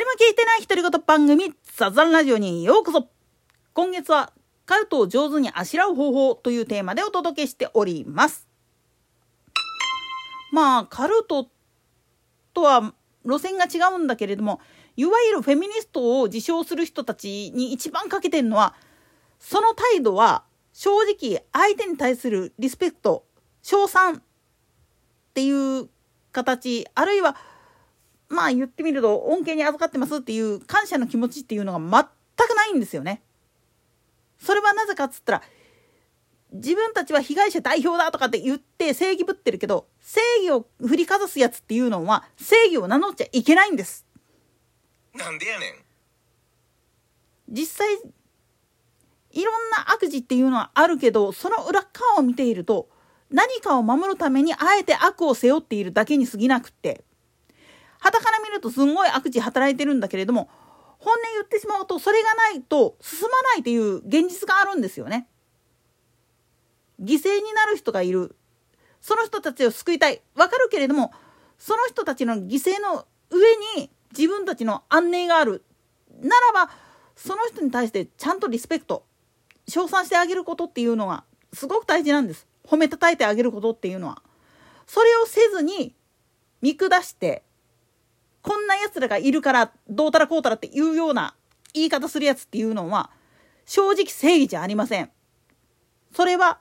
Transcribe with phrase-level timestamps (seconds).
[0.00, 3.10] 何も聞いてない独り言番組、ザザンラジオにようこそ
[3.74, 4.32] 今月は、
[4.64, 8.48] カルトを上手にあしらう方法というテーマでお届けしております。
[10.52, 11.50] まあ、カルト
[12.54, 12.94] とは
[13.26, 14.60] 路線が違うんだけれども、
[14.96, 18.74] いわゆるフェミニストを自称する人たちに一番かけてるのは、
[19.38, 23.26] その態度は正直相手に対するリスペクト、
[23.60, 24.22] 称賛っ
[25.34, 25.90] ていう
[26.32, 27.36] 形、あるいは
[28.30, 33.22] まあ言ってみると恩恵に預かってますっていう感謝の気持ちっていうのが全くないんですよね。
[34.38, 35.42] それはなぜかっつったら
[36.52, 44.06] 自分たちは被害者代表だとかって言って正義ぶってるけど正義を振りかざすやつっていうのは正義を名乗っちゃいけないんです。
[45.14, 45.74] なんでやねん。
[47.48, 47.88] 実際
[49.32, 52.88] いろんな悪事っていうのはあるけどその裏側を見ていると
[53.30, 57.04] 何かを守るためにあえて悪を背負っているだけに過ぎなくって
[58.60, 60.48] とすんごい悪事働いてるんだけれども
[60.98, 65.26] 本音言ってしまうとそれがないと進まないという現実があるんですよね。
[67.02, 68.36] 犠牲になる人がいる。
[69.00, 70.20] その人たちを救いたい。
[70.34, 71.12] わかるけれども
[71.58, 75.64] その人たちの犠牲の上に自分たちの安寧がある。
[76.20, 76.72] ならば
[77.16, 79.04] その人に対してちゃんとリスペクト
[79.68, 82.46] 称賛してあげることっていうのがすごく大事なんです。
[82.66, 84.22] 褒めたたえてあげることっていうのは。
[84.86, 85.94] それをせずに
[86.60, 87.42] 見下して
[88.42, 91.34] こんな奴らがいるからどうたらこうたらっていうような
[91.74, 93.10] 言い方するやつっていうのは
[93.66, 95.10] 正直正義じゃありません。
[96.12, 96.58] それは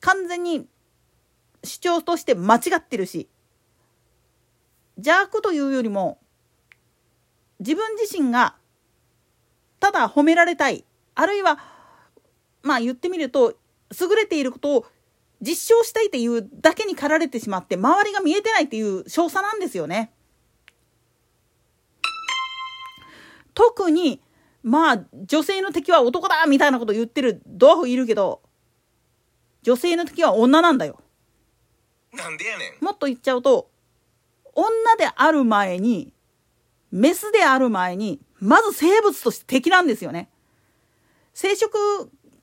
[0.00, 0.66] 完全に
[1.64, 3.28] 主張として間違ってるし
[4.96, 6.18] 邪悪というよりも
[7.60, 8.54] 自分自身が
[9.80, 10.84] ただ褒められたい
[11.14, 11.58] あるいは
[12.62, 13.54] まあ言ってみると
[14.00, 14.86] 優れていることを
[15.40, 20.12] 実証したいっていうだけに駆られてしまって周りが見えてないっていう少佐なんですよね。
[23.58, 24.20] 特に
[24.62, 28.40] まあ女性の敵は男だみたいなこと言ってるドアフいるけど
[29.62, 31.00] 女性の敵は女なんだよ。
[32.12, 32.84] なんでやねん。
[32.84, 33.68] もっと言っちゃうと
[34.54, 36.12] 女である前に
[36.92, 40.28] メスである前にまず生物として敵なんですよね。
[41.34, 41.66] 生殖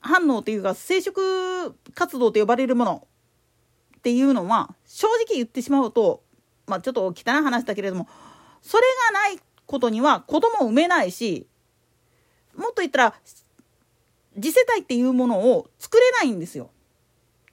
[0.00, 3.08] 反応というか生殖活動と呼ばれるもの
[3.96, 6.22] っていうのは正直言ってしまうと
[6.66, 8.06] まあちょっと汚い話だけれども
[8.60, 11.46] それがないことには子供を産めないし
[12.56, 13.14] もっと言ったら
[14.34, 16.70] 次世代っていうものを作れないんですよ。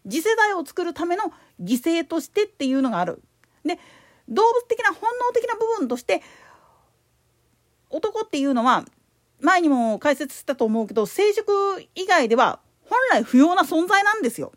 [0.05, 1.31] 次世代を作るための
[1.61, 3.21] 犠牲としてっていうのがある。
[3.63, 3.79] で
[4.27, 6.21] 動物的な本能的な部分として
[7.89, 8.85] 男っていうのは
[9.39, 12.59] 前にも解説したと思うけど生殖以外では
[12.89, 14.51] 本来不要な存在なんですよ。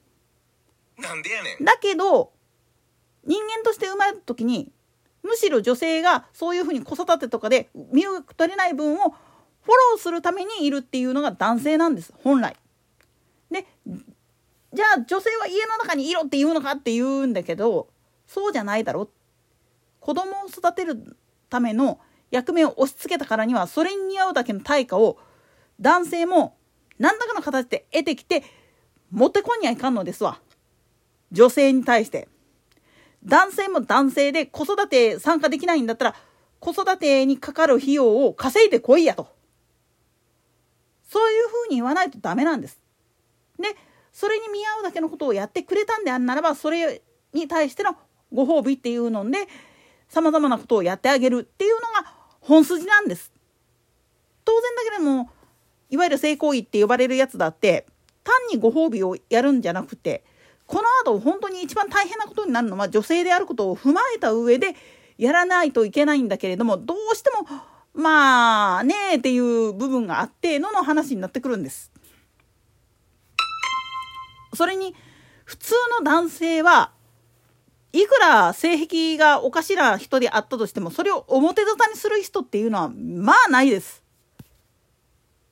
[0.99, 1.65] なんでやねん。
[1.65, 2.33] だけど
[3.25, 4.73] 人間として生まれた時に
[5.26, 12.56] むしろ女性がそういうふうに子育てとかで身を取れない分をフォローするためにいるっていうのが男性なんです本来。
[13.50, 13.66] で
[14.72, 17.88] じゃあ女性は家の中にいろって言うのかって言うんだけど
[18.26, 19.10] そうじゃないだろ
[20.00, 21.16] 子供を育てる
[21.48, 22.00] ための
[22.31, 25.19] 役目を押し付けたからにはそれに似合うだけの対価を
[25.81, 26.56] 男性も
[26.98, 28.43] 何らかの形で得てきて
[29.10, 30.41] 持ってこんにはいかんのですわ
[31.32, 32.28] 女性に対して。
[33.26, 36.14] 男性も男性で子育て参加できないんだったら
[36.60, 39.28] 子育てにかかる費用を稼いでこいやと。
[41.09, 42.81] そういうふうに言わないとダメなんです。
[43.59, 43.76] で、
[44.12, 47.97] それに見合うだけのことをやってくれたんであんならば、それに対しての
[48.32, 49.47] ご褒美っていうので、
[50.08, 53.32] 様々なことをやってあげるっていうのが本筋なんです。
[54.44, 55.31] 当然だけれども、
[55.91, 57.87] いわゆる性行為って呼ばれるやつだって、
[58.25, 60.25] 単にご褒美をやるんじゃなくて、
[60.66, 64.75] この後本当に一番大変なことになるのは女性であることを踏まえた上で
[65.16, 67.47] やらないといけないんだけれどもどうしても
[67.94, 71.91] まあねえっていう部分があってのの話になってくるんです。
[74.55, 74.94] それに
[75.44, 76.93] 普通の男性は
[77.93, 84.02] いくら性癖がおかしな人であったとしてもそれを表沙汰にする人っていうのはまあないです。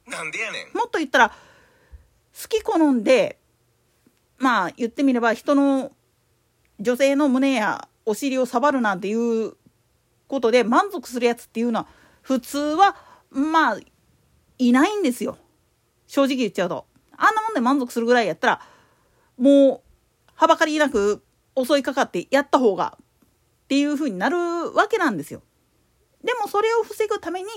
[0.07, 0.77] なんでやねん。
[0.77, 1.37] もっと言ったら好
[2.49, 3.39] き好んで
[4.39, 5.93] まあ言ってみれば人の
[6.81, 9.55] 女性の胸やお尻を触るなんていう
[10.27, 11.87] ことで満足するやつっていうのは
[12.23, 12.97] 普通は
[13.31, 13.79] まあ
[14.59, 15.39] いないんですよ。
[16.07, 16.87] 正直言っちゃうと。
[17.17, 18.61] あんなもんで満足するぐらいやったら
[19.39, 19.91] もう
[20.35, 21.23] はばかりなく
[21.57, 22.99] 襲いかかってやった方が
[23.65, 24.37] っていう風になる
[24.75, 25.43] わけなんですよ。
[26.23, 27.49] でもそれを防ぐために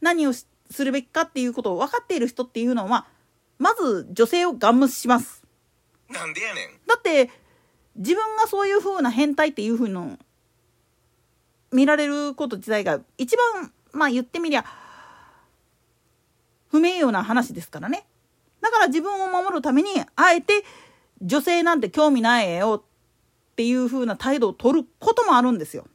[0.00, 0.46] 何をす
[0.84, 3.06] るべきかっていうことを分かっている人っていうのは
[3.58, 5.45] まず女性をガン無視します。
[6.08, 6.68] なんでやねん。
[6.86, 7.30] だって
[7.96, 10.18] 自分がそういう風な変態っていう風の
[11.72, 14.64] 見られること自体が一番まあ言ってみりゃ
[16.68, 18.06] 不名誉な話ですからね
[18.60, 20.64] だから自分を守るためにあえて
[21.22, 25.86] 女性なんて興味ないよっていう風な態度を取ることもあるんですよ。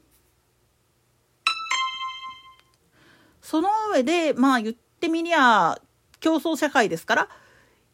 [3.40, 5.78] その上でまあ言ってみりゃ
[6.20, 7.28] 競争社会ですから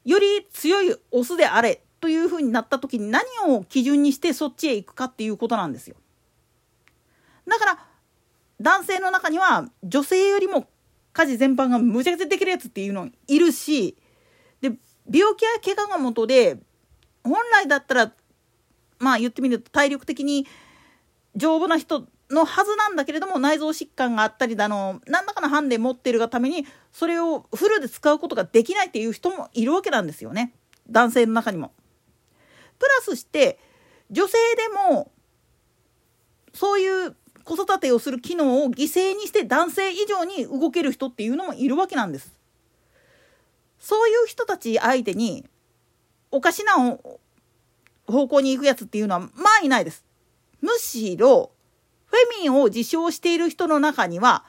[0.04, 5.96] より強いオスであれという風になった時に何を基準にしてそっちへ行くかっていうことなんですよ。
[7.46, 7.78] だから
[8.60, 10.68] 男性の中には女性よりも
[11.12, 13.96] 家事全般がむちゃくちゃできるやつっていうのいるし
[14.60, 14.72] で
[15.10, 16.58] 病気や怪我が元で
[17.24, 18.12] 本来だったら
[18.98, 20.46] まあ言ってみると体力的に
[21.36, 30.52] 丈夫な人のはずなんだけれども内臓疾患があったりだの何らかのハンデ持ってるがためにそれをフルで使うことができないっていう人もいるわけなんですよね
[30.90, 31.72] 男性の中にも。
[32.78, 33.58] プラスして
[34.10, 35.10] 女性でも
[36.54, 42.38] そういう子育てをする機能を犠牲にして男性以上に動ける人っていうのもいるわけなんです。
[43.78, 45.46] そういう人たち相手に
[46.30, 46.74] おかしな
[48.06, 49.28] 方向に行くやつっていうのはま
[49.60, 50.04] あいないです。
[50.60, 51.52] むしろ
[52.06, 54.44] フェミンを自称している人の中には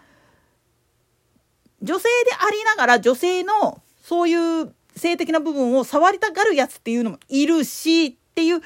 [1.81, 8.61] 女性でありながら女性のそういう性的な部分を触りたがるやつっていうのもいるしっていう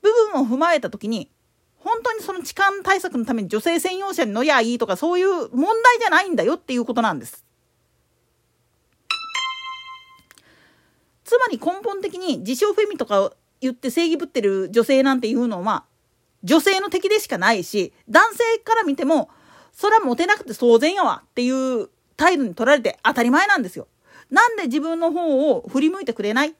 [0.00, 1.30] 部分を踏まえた時に
[1.76, 7.44] 本当にその痴漢対策のために女性専用車に乗りゃいいとかそういう問題じゃないんだよっていうことなんです。
[11.24, 15.84] つまり根本的に自称フェミとか言って正義ぶってる女性なんていうのは
[16.42, 19.28] 女性の敵でしかないし男性から見ても
[19.72, 23.88] それはモテなくて当然やわっていう態度に取られて当たり前なんですよ。
[24.30, 26.54] なんで自分の方を振り向いてくれない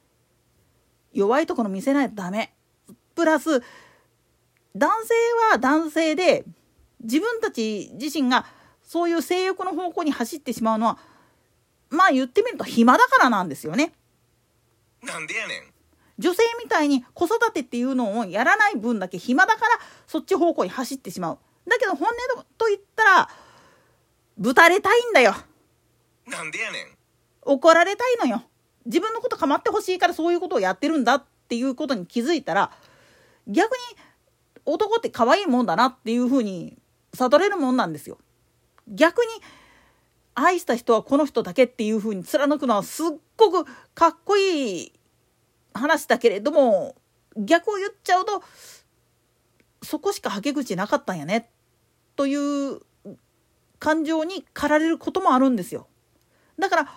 [1.13, 2.53] 弱いところ見せないとダメ。
[3.15, 3.61] プラス
[4.75, 5.13] 男性
[5.51, 6.43] は男性で
[7.01, 8.45] 自分たち自身が
[8.81, 10.97] そういう性欲の方向に走ってしまうのは
[11.89, 13.93] まあ言ってみると暇だからなんですよね。
[15.03, 15.73] なんでやねん。
[16.19, 21.37] 女性みたいに子育てっていうのをやらない分だけ暇だからそっち方向に走ってしまう。
[21.67, 22.15] だけど本音
[22.57, 23.29] と言ったら
[24.37, 25.35] ぶたれたいんだよ。
[26.27, 26.97] なんでやねん。
[27.41, 28.43] 怒られたいのよ。
[28.85, 32.71] 自分のこと構ってほしいからそういうことをやってるんだっていうことに気づいたら
[33.47, 33.77] 逆に
[34.65, 36.77] 男って可愛いもんだなっていうふうに
[37.13, 38.17] 悟れるもんなんですよ。
[38.87, 39.27] 逆に
[40.35, 43.07] 愛した人はこの人だけっていうふうに貫くのはすっ
[43.37, 44.93] ごくかっこいい
[45.73, 46.95] 話だけれども
[47.37, 48.43] 逆を言っちゃうと
[49.81, 51.49] そこしかはけ口なかったんやね
[52.15, 52.79] という
[53.79, 55.87] 感情に駆られることもあるんですよ。
[56.57, 56.93] だから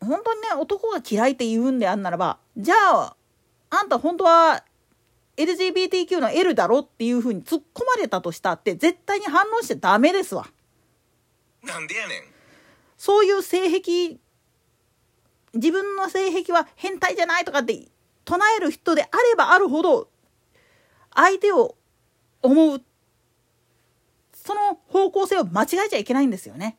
[0.00, 3.16] 本当にね男が嫌いって言うんであんならばじゃあ
[3.70, 4.64] あんた本当は
[5.36, 10.48] LGBTQ の L だろっていうふうに突っ込まれたとしたって絶対に反応しちゃダメですわ。
[11.62, 12.22] なんでやねん。
[12.96, 14.18] そういう性癖
[15.54, 17.88] 自分の性癖は変態じゃないとかって
[18.24, 20.08] 唱える人であればあるほど
[21.14, 21.76] 相手を
[22.42, 22.82] 思う
[24.34, 26.78] その方向性を間違えちゃいけないんですよね。